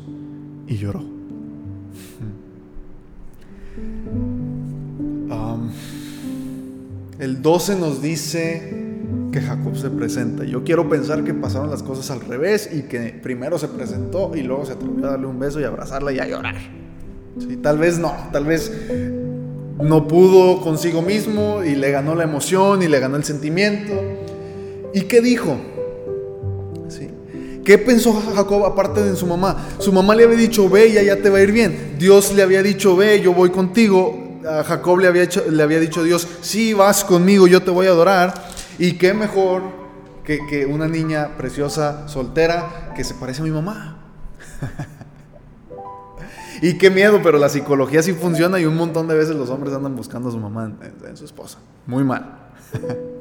y 0.67 0.77
lloró. 0.77 1.03
el 7.19 7.41
12 7.41 7.75
nos 7.79 8.01
dice 8.01 8.97
que 9.31 9.41
Jacob 9.41 9.77
se 9.77 9.89
presenta. 9.91 10.43
Yo 10.43 10.63
quiero 10.63 10.89
pensar 10.89 11.23
que 11.23 11.33
pasaron 11.35 11.69
las 11.69 11.83
cosas 11.83 12.09
al 12.09 12.21
revés 12.21 12.69
y 12.73 12.81
que 12.83 13.19
primero 13.21 13.59
se 13.59 13.67
presentó 13.67 14.35
y 14.35 14.41
luego 14.41 14.65
se 14.65 14.73
atrevió 14.73 15.05
a 15.05 15.11
darle 15.11 15.27
un 15.27 15.39
beso 15.39 15.61
y 15.61 15.63
abrazarla 15.63 16.11
y 16.11 16.19
a 16.19 16.27
llorar. 16.27 16.55
Sí, 17.37 17.57
tal 17.57 17.77
vez 17.77 17.99
no, 17.99 18.13
tal 18.31 18.45
vez 18.45 18.71
no 19.81 20.07
pudo 20.07 20.61
consigo 20.61 21.01
mismo 21.01 21.63
y 21.63 21.75
le 21.75 21.91
ganó 21.91 22.15
la 22.15 22.23
emoción 22.23 22.81
y 22.81 22.87
le 22.87 22.99
ganó 22.99 23.15
el 23.17 23.23
sentimiento. 23.23 23.93
¿Y 24.93 25.01
qué 25.01 25.21
dijo? 25.21 25.57
¿Sí? 26.89 27.09
¿Qué 27.63 27.77
pensó 27.77 28.13
Jacob 28.35 28.65
aparte 28.65 29.01
de 29.01 29.15
su 29.15 29.25
mamá? 29.25 29.67
Su 29.79 29.93
mamá 29.93 30.15
le 30.15 30.23
había 30.23 30.37
dicho, 30.37 30.69
ve 30.69 30.87
y 30.87 31.05
ya 31.05 31.15
te 31.17 31.29
va 31.29 31.37
a 31.37 31.41
ir 31.41 31.51
bien. 31.51 31.95
Dios 31.97 32.33
le 32.33 32.41
había 32.41 32.63
dicho, 32.63 32.95
ve, 32.95 33.21
yo 33.21 33.33
voy 33.33 33.51
contigo. 33.51 34.39
A 34.47 34.63
Jacob 34.63 34.97
le 34.97 35.07
había, 35.07 35.27
le 35.49 35.63
había 35.63 35.79
dicho 35.79 36.03
Dios, 36.03 36.27
sí, 36.41 36.73
vas 36.73 37.03
conmigo, 37.03 37.47
yo 37.47 37.61
te 37.61 37.71
voy 37.71 37.87
a 37.87 37.91
adorar. 37.91 38.33
Y 38.79 38.93
qué 38.93 39.13
mejor 39.13 39.61
que, 40.23 40.39
que 40.49 40.65
una 40.65 40.87
niña 40.87 41.37
preciosa, 41.37 42.07
soltera, 42.07 42.91
que 42.95 43.03
se 43.03 43.13
parece 43.13 43.41
a 43.41 43.43
mi 43.43 43.51
mamá. 43.51 43.99
y 46.61 46.77
qué 46.79 46.89
miedo, 46.89 47.21
pero 47.23 47.37
la 47.37 47.49
psicología 47.49 48.01
sí 48.01 48.13
funciona 48.13 48.59
y 48.59 48.65
un 48.65 48.75
montón 48.75 49.07
de 49.07 49.15
veces 49.15 49.35
los 49.35 49.51
hombres 49.51 49.73
andan 49.73 49.95
buscando 49.95 50.29
a 50.29 50.31
su 50.31 50.39
mamá 50.39 50.73
en 51.07 51.15
su 51.15 51.25
esposa. 51.25 51.59
Muy 51.85 52.03
mal. 52.03 52.39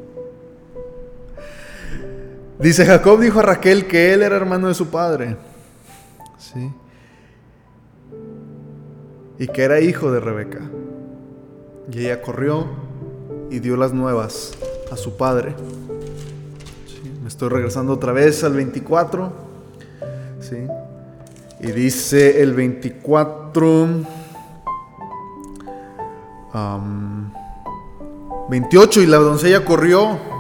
Dice 2.61 2.85
Jacob 2.85 3.19
dijo 3.21 3.41
a 3.41 3.43
Raquel 3.43 3.87
que 3.87 4.13
él 4.13 4.23
era 4.23 4.37
hermano 4.37 4.69
de 4.69 4.75
su 4.75 4.89
padre. 4.89 5.37
¿Sí? 6.37 6.71
Y 9.39 9.47
que 9.49 9.63
era 9.63 9.81
hijo 9.81 10.13
de 10.13 10.21
Rebeca. 10.21 10.61
Y 11.91 12.01
ella 12.01 12.21
corrió 12.21 12.67
y 13.51 13.61
dio 13.61 13.79
las 13.79 13.95
nuevas 13.95 14.53
a 14.93 14.97
su 14.99 15.17
padre. 15.17 15.55
Me 17.23 17.29
estoy 17.29 17.49
regresando 17.49 17.95
otra 17.95 18.13
vez 18.13 18.45
al 18.45 18.53
24. 18.53 19.33
¿Sí? 20.41 20.67
Y 21.61 21.73
dice 21.73 22.43
el 22.43 22.53
24. 22.53 23.89
28. 28.51 29.01
Y 29.01 29.07
la 29.07 29.17
doncella 29.17 29.65
corrió 29.65 30.40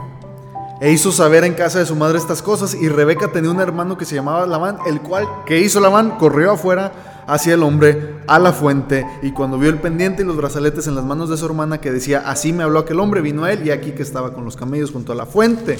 e 0.80 0.90
hizo 0.90 1.12
saber 1.12 1.44
en 1.44 1.54
casa 1.54 1.78
de 1.78 1.86
su 1.86 1.94
madre 1.94 2.18
estas 2.18 2.40
cosas. 2.42 2.74
Y 2.74 2.88
Rebeca 2.88 3.28
tenía 3.28 3.50
un 3.50 3.60
hermano 3.60 3.98
que 3.98 4.06
se 4.06 4.14
llamaba 4.14 4.46
Labán, 4.46 4.78
el 4.86 5.00
cual, 5.00 5.28
¿qué 5.44 5.60
hizo 5.60 5.78
Labán? 5.78 6.12
Corrió 6.18 6.52
afuera 6.52 7.24
hacia 7.26 7.54
el 7.54 7.62
hombre 7.62 8.16
a 8.26 8.38
la 8.38 8.52
fuente. 8.52 9.06
Y 9.22 9.32
cuando 9.32 9.58
vio 9.58 9.68
el 9.68 9.78
pendiente 9.78 10.22
y 10.22 10.26
los 10.26 10.36
brazaletes 10.36 10.86
en 10.86 10.94
las 10.94 11.04
manos 11.04 11.28
de 11.28 11.36
su 11.36 11.44
hermana, 11.44 11.80
que 11.80 11.92
decía, 11.92 12.24
así 12.26 12.52
me 12.52 12.62
habló 12.62 12.78
aquel 12.78 12.98
hombre, 12.98 13.20
vino 13.20 13.44
a 13.44 13.52
él 13.52 13.66
y 13.66 13.70
aquí 13.70 13.92
que 13.92 14.02
estaba 14.02 14.32
con 14.32 14.44
los 14.44 14.56
camellos 14.56 14.90
junto 14.90 15.12
a 15.12 15.14
la 15.14 15.26
fuente. 15.26 15.76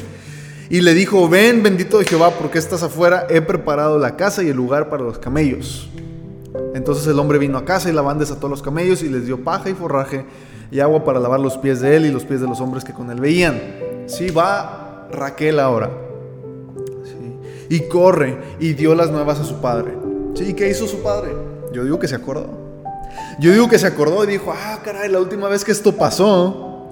Y 0.68 0.82
le 0.82 0.94
dijo, 0.94 1.28
ven 1.28 1.62
bendito 1.62 1.98
de 1.98 2.04
Jehová, 2.04 2.30
porque 2.38 2.58
estás 2.58 2.82
afuera, 2.82 3.26
he 3.28 3.40
preparado 3.40 3.98
la 3.98 4.16
casa 4.16 4.42
y 4.42 4.48
el 4.48 4.56
lugar 4.56 4.88
para 4.88 5.02
los 5.02 5.18
camellos. 5.18 5.90
Entonces 6.74 7.06
el 7.06 7.18
hombre 7.18 7.38
vino 7.38 7.58
a 7.58 7.64
casa 7.64 7.88
y 7.88 7.92
Labán 7.92 8.18
desató 8.18 8.48
los 8.48 8.62
camellos 8.62 9.02
y 9.02 9.08
les 9.08 9.26
dio 9.26 9.42
paja 9.42 9.70
y 9.70 9.74
forraje 9.74 10.24
y 10.70 10.78
agua 10.78 11.04
para 11.04 11.18
lavar 11.18 11.40
los 11.40 11.58
pies 11.58 11.80
de 11.80 11.96
él 11.96 12.06
y 12.06 12.12
los 12.12 12.24
pies 12.24 12.40
de 12.40 12.46
los 12.46 12.60
hombres 12.60 12.84
que 12.84 12.92
con 12.92 13.10
él 13.10 13.20
veían. 13.20 13.60
Sí, 14.06 14.30
va 14.30 14.79
Raquel 15.12 15.58
ahora. 15.58 15.90
Y 17.68 17.80
corre 17.88 18.36
y 18.58 18.72
dio 18.74 18.94
las 18.94 19.10
nuevas 19.10 19.38
a 19.38 19.44
su 19.44 19.60
padre. 19.60 19.92
¿Sí? 20.34 20.50
¿Y 20.50 20.54
qué 20.54 20.68
hizo 20.68 20.86
su 20.86 21.02
padre? 21.02 21.30
Yo 21.72 21.84
digo 21.84 21.98
que 21.98 22.08
se 22.08 22.16
acordó. 22.16 22.48
Yo 23.38 23.52
digo 23.52 23.68
que 23.68 23.78
se 23.78 23.86
acordó 23.86 24.24
y 24.24 24.26
dijo, 24.26 24.52
ah, 24.52 24.80
caray, 24.84 25.08
la 25.08 25.20
última 25.20 25.48
vez 25.48 25.64
que 25.64 25.72
esto 25.72 25.96
pasó, 25.96 26.90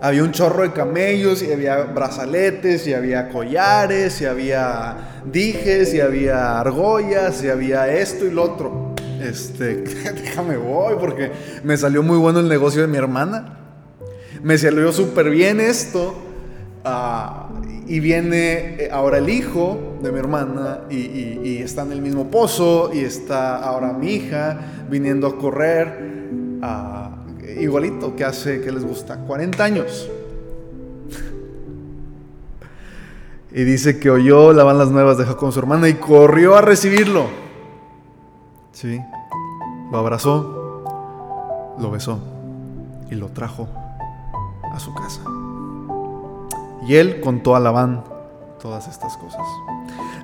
había 0.00 0.22
un 0.22 0.32
chorro 0.32 0.62
de 0.62 0.72
camellos 0.72 1.42
y 1.42 1.52
había 1.52 1.84
brazaletes 1.84 2.86
y 2.86 2.94
había 2.94 3.28
collares 3.30 4.20
y 4.20 4.26
había 4.26 5.22
dijes 5.24 5.94
y 5.94 6.00
había 6.00 6.60
argollas 6.60 7.42
y 7.42 7.48
había 7.48 7.88
esto 7.88 8.26
y 8.26 8.30
lo 8.30 8.42
otro. 8.42 8.94
Este, 9.20 9.76
déjame 10.22 10.56
voy 10.56 10.96
porque 11.00 11.32
me 11.64 11.76
salió 11.76 12.02
muy 12.02 12.18
bueno 12.18 12.40
el 12.40 12.48
negocio 12.48 12.82
de 12.82 12.88
mi 12.88 12.98
hermana. 12.98 13.58
Me 14.42 14.58
salió 14.58 14.92
súper 14.92 15.30
bien 15.30 15.60
esto. 15.60 16.14
Ah, 16.84 17.45
y 17.86 18.00
viene 18.00 18.82
eh, 18.82 18.88
ahora 18.92 19.18
el 19.18 19.28
hijo 19.28 19.98
de 20.02 20.12
mi 20.12 20.18
hermana 20.18 20.80
y, 20.90 21.58
está 21.58 21.82
en 21.82 21.92
el 21.92 22.02
mismo 22.02 22.30
pozo 22.30 22.90
y 22.92 23.00
está 23.00 23.56
ahora 23.56 23.92
mi 23.92 24.12
hija 24.12 24.58
viniendo 24.88 25.26
a 25.26 25.38
correr 25.38 26.16
igualito 27.60 28.14
que 28.14 28.24
hace, 28.24 28.60
que 28.60 28.70
les 28.72 28.84
gusta, 28.84 29.16
40 29.18 29.64
años. 29.64 30.10
y 33.52 33.64
dice 33.64 33.98
que 33.98 34.10
oyó 34.10 34.52
la 34.52 34.64
van 34.64 34.78
las 34.78 34.90
nuevas 34.90 35.16
de 35.18 35.24
Jacob 35.24 35.52
su 35.52 35.58
hermana 35.58 35.88
y 35.88 35.94
corrió 35.94 36.56
a 36.56 36.60
recibirlo. 36.60 37.26
Sí, 38.72 39.00
lo 39.90 39.98
abrazó, 39.98 40.84
lo 41.78 41.90
besó 41.90 42.18
y 43.10 43.14
lo 43.14 43.28
trajo 43.28 43.68
a 44.72 44.78
su 44.78 44.92
casa. 44.94 45.22
Y 46.84 46.96
él 46.96 47.20
contó 47.20 47.56
a 47.56 47.60
Labán 47.60 48.04
todas 48.60 48.88
estas 48.88 49.16
cosas. 49.16 49.46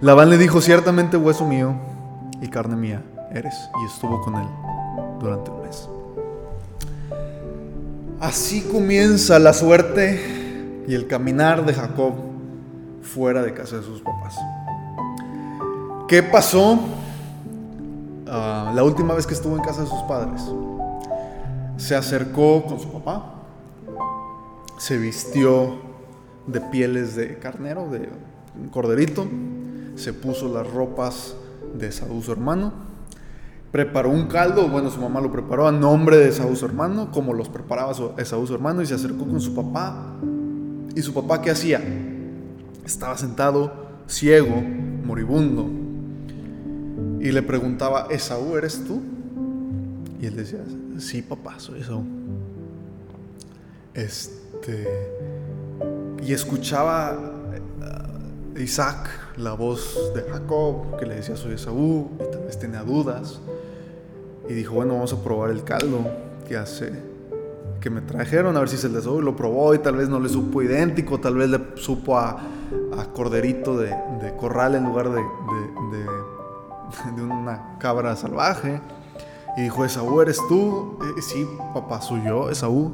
Labán 0.01 0.31
le 0.31 0.39
dijo, 0.39 0.61
ciertamente 0.61 1.17
hueso 1.17 1.47
mío 1.47 1.75
y 2.41 2.49
carne 2.49 2.77
mía 2.77 3.03
eres. 3.33 3.55
Y 3.83 3.87
estuvo 3.87 4.21
con 4.21 4.37
él 4.37 4.47
durante 5.21 5.51
un 5.51 5.63
mes. 5.63 5.89
Así 8.21 8.63
comienza 8.63 9.39
la 9.39 9.53
suerte 9.53 10.85
y 10.87 10.95
el 10.95 11.07
caminar 11.07 11.65
de 11.65 11.75
Jacob 11.75 12.15
fuera 13.03 13.43
de 13.43 13.53
casa 13.53 13.77
de 13.77 13.83
sus 13.83 14.01
papás. 14.01 14.37
¿Qué 16.09 16.23
pasó 16.23 16.79
ah, 18.29 18.73
la 18.75 18.85
última 18.85 19.15
vez 19.15 19.27
que 19.27 19.35
estuvo 19.35 19.57
en 19.57 19.63
casa 19.63 19.83
de 19.83 19.89
sus 19.89 20.03
padres? 20.03 20.43
Se 21.77 21.97
acercó 21.97 22.65
con 22.65 22.79
su 22.79 22.93
papá, 22.93 23.35
se 24.79 24.99
vistió 24.99 25.92
de 26.47 26.61
pieles 26.61 27.17
de 27.17 27.39
carnero, 27.39 27.89
de 27.91 28.09
corderito, 28.71 29.27
se 29.95 30.13
puso 30.13 30.53
las 30.53 30.71
ropas 30.71 31.35
de 31.79 31.91
Saúl 31.93 32.23
su 32.23 32.33
hermano, 32.33 32.73
preparó 33.71 34.11
un 34.11 34.27
caldo, 34.27 34.69
bueno, 34.69 34.91
su 34.91 35.01
mamá 35.01 35.21
lo 35.21 35.33
preparó 35.33 35.67
a 35.67 35.73
nombre 35.73 36.17
de 36.19 36.33
Saúl 36.33 36.57
su 36.57 36.67
hermano, 36.67 37.11
como 37.11 37.33
los 37.33 37.49
preparaba 37.49 37.95
Saúl 37.95 38.47
su 38.47 38.55
hermano, 38.55 38.83
y 38.83 38.87
se 38.87 38.95
acercó 38.95 39.27
con 39.27 39.41
su 39.41 39.55
papá. 39.55 40.17
¿Y 40.95 41.01
su 41.01 41.15
papá 41.15 41.41
qué 41.41 41.51
hacía? 41.51 41.81
Estaba 42.85 43.17
sentado, 43.17 43.73
ciego, 44.07 44.63
moribundo, 45.05 45.71
y 47.21 47.31
le 47.31 47.43
preguntaba, 47.43 48.09
¿Esaú 48.11 48.57
eres 48.57 48.85
tú? 48.85 49.01
Y 50.21 50.27
él 50.27 50.37
decía, 50.37 50.61
sí, 50.99 51.23
papá, 51.23 51.59
soy 51.59 51.81
Esaú. 51.81 52.05
Este, 53.95 54.87
y 56.23 56.33
escuchaba 56.33 57.19
eh, 57.53 58.63
Isaac 58.63 59.09
la 59.37 59.55
voz 59.55 60.13
de 60.15 60.23
Jacob 60.23 60.97
que 60.99 61.07
le 61.07 61.17
decía 61.17 61.37
soy 61.37 61.55
Esaú 61.55 62.11
y 62.17 62.31
tal 62.31 62.45
vez 62.45 62.59
tenía 62.59 62.83
dudas. 62.83 63.41
Y 64.49 64.55
dijo 64.55 64.75
bueno 64.75 64.95
vamos 64.95 65.13
a 65.13 65.23
probar 65.23 65.51
el 65.51 65.65
caldo 65.65 66.07
que 66.47 66.57
hace 66.57 66.93
que 67.81 67.91
me 67.91 68.01
trajeron 68.01 68.57
a 68.57 68.61
ver 68.61 68.69
si 68.69 68.77
se 68.77 68.89
les 68.89 69.01
Esaú 69.01 69.21
lo 69.21 69.35
probó 69.35 69.75
y 69.75 69.79
tal 69.79 69.97
vez 69.97 70.09
no 70.09 70.21
le 70.21 70.29
supo 70.29 70.63
idéntico 70.63 71.19
tal 71.19 71.35
vez 71.35 71.51
le 71.51 71.61
supo 71.75 72.19
a, 72.19 72.39
corderito 73.13 73.77
de, 73.77 73.95
corral 74.39 74.77
en 74.77 74.85
lugar 74.85 75.11
de, 75.11 75.21
de, 77.17 77.23
una 77.23 77.77
cabra 77.79 78.17
salvaje. 78.17 78.81
Y 79.57 79.63
dijo 79.63 79.85
Esaú 79.85 80.21
eres 80.21 80.39
tú 80.49 80.99
eh, 81.03 81.21
sí 81.21 81.47
papá 81.75 82.01
soy 82.01 82.23
yo 82.25 82.49
Esaú 82.49 82.93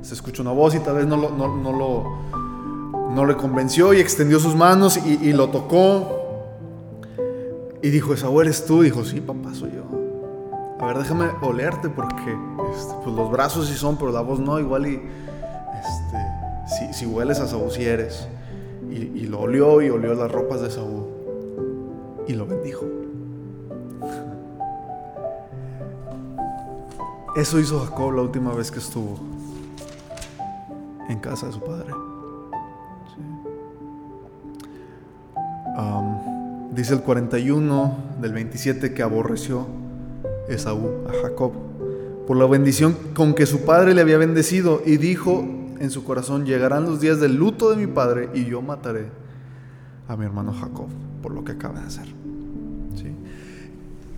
se 0.00 0.14
escucha 0.14 0.42
una 0.42 0.52
voz 0.52 0.74
y 0.76 0.78
tal 0.78 0.94
vez 0.94 1.06
no 1.06 1.16
lo 1.16 2.37
no 3.18 3.26
le 3.26 3.34
convenció 3.34 3.92
y 3.94 3.98
extendió 3.98 4.38
sus 4.38 4.54
manos 4.54 4.96
y, 4.96 5.32
lo 5.32 5.48
tocó. 5.48 6.20
Y 7.82 7.90
dijo, 7.90 8.14
Esaú 8.14 8.40
eres 8.40 8.64
tú. 8.64 8.82
Dijo, 8.82 9.04
sí, 9.04 9.20
papá, 9.20 9.52
soy 9.54 9.72
yo. 9.72 9.82
A 10.78 10.86
ver, 10.86 10.98
déjame 10.98 11.28
olerte 11.42 11.88
porque 11.88 12.30
este, 12.76 12.94
pues 13.02 13.16
los 13.16 13.28
brazos 13.32 13.66
sí 13.66 13.74
son, 13.74 13.96
pero 13.96 14.12
la 14.12 14.20
voz 14.20 14.38
no. 14.38 14.60
Igual 14.60 14.86
y 14.86 15.02
este, 16.68 16.94
si, 16.94 17.06
hueles 17.06 17.40
a 17.40 17.48
Saúl, 17.48 17.72
si 17.72 17.82
eres. 17.82 18.28
Y, 18.88 19.26
lo 19.26 19.40
olió 19.40 19.82
y 19.82 19.90
olió 19.90 20.14
las 20.14 20.30
ropas 20.30 20.60
de 20.60 20.70
Saúl. 20.70 21.04
Y 22.28 22.34
lo 22.34 22.46
bendijo. 22.46 22.86
Eso 27.34 27.58
hizo 27.58 27.80
Jacob 27.80 28.12
la 28.12 28.22
última 28.22 28.54
vez 28.54 28.70
que 28.70 28.78
estuvo 28.78 29.18
en 31.08 31.18
casa 31.18 31.46
de 31.46 31.52
su 31.52 31.60
padre. 31.60 32.07
Dice 36.78 36.94
el 36.94 37.00
41 37.00 38.18
del 38.20 38.32
27 38.32 38.94
que 38.94 39.02
aborreció 39.02 39.66
Esaú 40.48 41.08
a 41.08 41.22
Jacob 41.22 41.50
por 42.24 42.36
la 42.36 42.46
bendición 42.46 42.96
con 43.14 43.34
que 43.34 43.46
su 43.46 43.64
padre 43.64 43.94
le 43.94 44.00
había 44.00 44.16
bendecido 44.16 44.80
y 44.86 44.96
dijo 44.96 45.44
en 45.80 45.90
su 45.90 46.04
corazón, 46.04 46.46
llegarán 46.46 46.84
los 46.84 47.00
días 47.00 47.18
del 47.18 47.34
luto 47.34 47.70
de 47.70 47.76
mi 47.76 47.88
padre 47.88 48.28
y 48.32 48.44
yo 48.44 48.62
mataré 48.62 49.06
a 50.06 50.16
mi 50.16 50.24
hermano 50.24 50.52
Jacob 50.52 50.86
por 51.20 51.32
lo 51.32 51.42
que 51.42 51.52
acaba 51.52 51.80
de 51.80 51.86
hacer. 51.86 52.06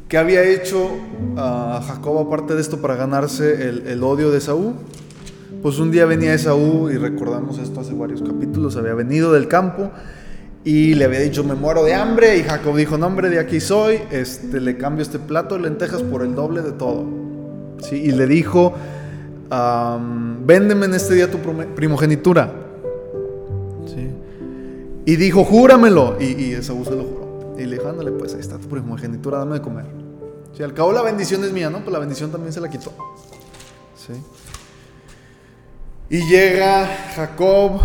¿Qué 0.08 0.18
había 0.18 0.42
hecho 0.42 0.90
a 1.36 1.80
Jacob 1.86 2.18
aparte 2.18 2.56
de 2.56 2.60
esto 2.60 2.82
para 2.82 2.96
ganarse 2.96 3.68
el, 3.68 3.86
el 3.86 4.02
odio 4.02 4.30
de 4.30 4.38
Esaú? 4.38 4.74
Pues 5.62 5.78
un 5.78 5.92
día 5.92 6.04
venía 6.04 6.34
Esaú, 6.34 6.90
y 6.90 6.98
recordamos 6.98 7.58
esto 7.58 7.80
hace 7.80 7.94
varios 7.94 8.20
capítulos, 8.20 8.76
había 8.76 8.94
venido 8.94 9.32
del 9.32 9.46
campo 9.46 9.92
y 10.62 10.94
le 10.94 11.06
había 11.06 11.20
dicho, 11.20 11.42
me 11.42 11.54
muero 11.54 11.82
de 11.84 11.94
hambre. 11.94 12.36
Y 12.36 12.42
Jacob 12.42 12.76
dijo, 12.76 12.98
no 12.98 13.06
hombre, 13.06 13.30
de 13.30 13.38
aquí 13.38 13.60
soy. 13.60 14.00
Este, 14.10 14.60
le 14.60 14.76
cambio 14.76 15.02
este 15.02 15.18
plato 15.18 15.54
de 15.54 15.62
lentejas 15.62 16.02
por 16.02 16.22
el 16.22 16.34
doble 16.34 16.60
de 16.60 16.72
todo. 16.72 17.06
¿Sí? 17.78 17.96
Y 17.96 18.12
le 18.12 18.26
dijo, 18.26 18.74
véndeme 20.44 20.86
en 20.86 20.94
este 20.94 21.14
día 21.14 21.30
tu 21.30 21.38
primogenitura. 21.74 22.52
¿Sí? 23.86 24.10
Y 25.06 25.16
dijo, 25.16 25.44
júramelo. 25.44 26.16
Y, 26.20 26.24
y 26.24 26.52
Esaú 26.52 26.84
se 26.84 26.90
lo 26.90 27.04
juró. 27.04 27.54
Y 27.58 27.64
le 27.64 27.76
dijo, 27.76 27.88
ándale, 27.88 28.12
pues 28.12 28.34
ahí 28.34 28.40
está 28.40 28.58
tu 28.58 28.68
primogenitura, 28.68 29.38
dame 29.38 29.54
de 29.54 29.62
comer. 29.62 29.86
Si 30.52 30.62
al 30.62 30.74
cabo 30.74 30.92
la 30.92 31.02
bendición 31.02 31.42
es 31.44 31.52
mía, 31.52 31.70
¿no? 31.70 31.78
Pues 31.78 31.92
la 31.92 31.98
bendición 31.98 32.30
también 32.30 32.52
se 32.52 32.60
la 32.60 32.68
quitó. 32.68 32.92
¿Sí? 33.96 34.12
Y 36.10 36.28
llega 36.28 36.86
Jacob 37.14 37.80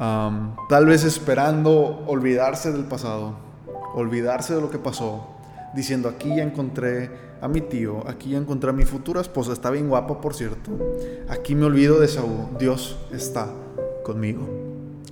tal 0.00 0.86
vez 0.86 1.04
esperando 1.04 2.04
olvidarse 2.06 2.72
del 2.72 2.84
pasado, 2.84 3.34
olvidarse 3.94 4.54
de 4.54 4.60
lo 4.62 4.70
que 4.70 4.78
pasó, 4.78 5.26
diciendo 5.74 6.08
aquí 6.08 6.36
ya 6.36 6.42
encontré 6.42 7.10
a 7.42 7.48
mi 7.48 7.60
tío, 7.60 8.08
aquí 8.08 8.30
ya 8.30 8.38
encontré 8.38 8.70
a 8.70 8.72
mi 8.72 8.84
futura 8.84 9.20
esposa, 9.20 9.52
está 9.52 9.68
bien 9.70 9.88
guapa 9.88 10.20
por 10.20 10.32
cierto, 10.34 10.70
aquí 11.28 11.54
me 11.54 11.66
olvido 11.66 12.00
de 12.00 12.08
Saúl, 12.08 12.48
Dios 12.58 12.96
está 13.12 13.48
conmigo. 14.02 14.48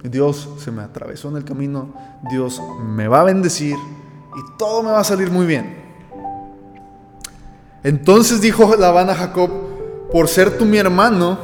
Dios 0.02 0.48
se 0.58 0.70
me 0.70 0.82
atravesó 0.82 1.28
en 1.28 1.36
el 1.36 1.44
camino, 1.44 1.92
Dios 2.30 2.62
me 2.82 3.08
va 3.08 3.22
a 3.22 3.24
bendecir 3.24 3.74
y 3.74 4.56
todo 4.56 4.82
me 4.82 4.90
va 4.90 5.00
a 5.00 5.04
salir 5.04 5.30
muy 5.30 5.44
bien. 5.44 5.76
Entonces 7.82 8.40
dijo 8.40 8.74
Labán 8.76 9.10
a 9.10 9.14
Jacob, 9.14 9.50
por 10.10 10.28
ser 10.28 10.56
tú 10.56 10.64
mi 10.64 10.78
hermano, 10.78 11.36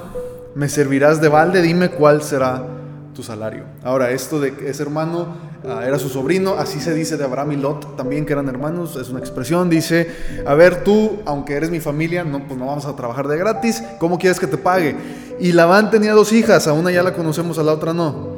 me 0.54 0.68
servirás 0.68 1.20
de 1.20 1.28
balde, 1.28 1.62
dime 1.62 1.90
cuál 1.90 2.22
será 2.22 2.64
tu 3.14 3.22
salario. 3.22 3.64
Ahora, 3.82 4.10
esto 4.10 4.40
de 4.40 4.54
que 4.54 4.68
ese 4.68 4.82
hermano 4.82 5.28
ah, 5.66 5.82
era 5.86 5.98
su 5.98 6.08
sobrino, 6.08 6.54
así 6.58 6.80
se 6.80 6.92
dice 6.92 7.16
de 7.16 7.24
Abraham 7.24 7.52
y 7.52 7.56
Lot 7.56 7.96
también 7.96 8.26
que 8.26 8.32
eran 8.32 8.48
hermanos, 8.48 8.96
es 8.96 9.08
una 9.08 9.20
expresión, 9.20 9.70
dice, 9.70 10.10
a 10.44 10.54
ver 10.54 10.84
tú, 10.84 11.20
aunque 11.24 11.54
eres 11.54 11.70
mi 11.70 11.80
familia, 11.80 12.24
no, 12.24 12.46
pues 12.46 12.58
no 12.58 12.66
vamos 12.66 12.84
a 12.84 12.96
trabajar 12.96 13.28
de 13.28 13.38
gratis, 13.38 13.82
¿cómo 13.98 14.18
quieres 14.18 14.38
que 14.38 14.46
te 14.46 14.58
pague? 14.58 14.96
Y 15.40 15.52
Labán 15.52 15.90
tenía 15.90 16.12
dos 16.12 16.32
hijas, 16.32 16.66
a 16.66 16.72
una 16.72 16.90
ya 16.90 17.02
la 17.02 17.14
conocemos, 17.14 17.58
a 17.58 17.62
la 17.62 17.72
otra 17.72 17.94
no. 17.94 18.36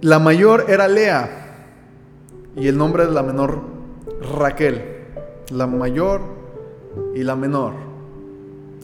La 0.00 0.18
mayor 0.18 0.66
era 0.68 0.88
Lea 0.88 1.64
y 2.56 2.68
el 2.68 2.78
nombre 2.78 3.06
de 3.06 3.12
la 3.12 3.22
menor 3.22 3.60
Raquel. 4.38 4.94
La 5.50 5.66
mayor 5.66 6.22
y 7.14 7.22
la 7.22 7.36
menor. 7.36 7.74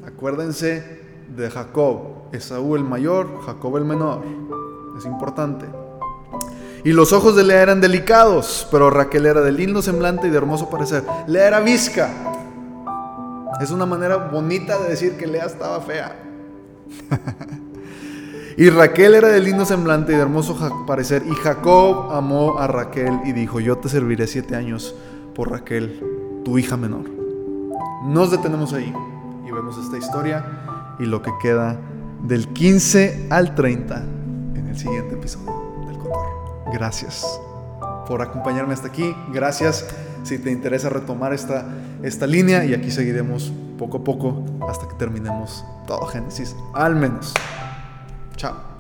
Acuérdense 0.06 1.00
de 1.34 1.50
Jacob, 1.50 2.32
Esaú 2.32 2.76
el 2.76 2.84
mayor, 2.84 3.40
Jacob 3.44 3.76
el 3.76 3.84
menor 3.84 4.22
es 5.02 5.06
importante. 5.06 5.66
Y 6.84 6.92
los 6.92 7.12
ojos 7.12 7.36
de 7.36 7.44
Lea 7.44 7.62
eran 7.62 7.80
delicados, 7.80 8.66
pero 8.70 8.90
Raquel 8.90 9.26
era 9.26 9.40
de 9.40 9.52
lindo 9.52 9.82
semblante 9.82 10.26
y 10.26 10.30
de 10.30 10.36
hermoso 10.36 10.68
parecer. 10.68 11.04
Lea 11.26 11.46
era 11.46 11.60
visca. 11.60 12.10
Es 13.60 13.70
una 13.70 13.86
manera 13.86 14.16
bonita 14.16 14.78
de 14.78 14.88
decir 14.88 15.16
que 15.16 15.26
Lea 15.26 15.44
estaba 15.44 15.80
fea. 15.80 16.16
y 18.56 18.68
Raquel 18.70 19.14
era 19.14 19.28
de 19.28 19.40
lindo 19.40 19.64
semblante 19.64 20.12
y 20.12 20.16
de 20.16 20.22
hermoso 20.22 20.56
parecer. 20.86 21.22
Y 21.26 21.34
Jacob 21.34 22.10
amó 22.12 22.58
a 22.58 22.66
Raquel 22.66 23.20
y 23.24 23.32
dijo, 23.32 23.60
yo 23.60 23.78
te 23.78 23.88
serviré 23.88 24.26
siete 24.26 24.56
años 24.56 24.94
por 25.34 25.50
Raquel, 25.50 26.00
tu 26.44 26.58
hija 26.58 26.76
menor. 26.76 27.04
Nos 28.06 28.32
detenemos 28.32 28.72
ahí 28.72 28.92
y 29.46 29.52
vemos 29.52 29.78
esta 29.78 29.98
historia 29.98 30.44
y 30.98 31.04
lo 31.04 31.22
que 31.22 31.30
queda 31.40 31.78
del 32.24 32.48
15 32.48 33.28
al 33.30 33.54
30 33.54 34.21
el 34.72 34.78
siguiente 34.78 35.14
episodio 35.14 35.84
del 35.86 35.98
Cotor. 35.98 36.26
Gracias 36.72 37.40
por 38.06 38.22
acompañarme 38.22 38.72
hasta 38.72 38.88
aquí. 38.88 39.14
Gracias 39.32 39.86
si 40.22 40.38
te 40.38 40.50
interesa 40.50 40.88
retomar 40.88 41.32
esta, 41.34 41.66
esta 42.02 42.26
línea 42.26 42.64
y 42.64 42.72
aquí 42.72 42.90
seguiremos 42.90 43.52
poco 43.78 43.98
a 43.98 44.04
poco 44.04 44.44
hasta 44.68 44.88
que 44.88 44.94
terminemos 44.94 45.64
todo 45.86 46.06
Génesis, 46.06 46.56
al 46.74 46.96
menos. 46.96 47.34
Chao. 48.36 48.71